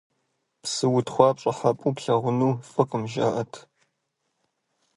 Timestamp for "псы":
0.61-0.85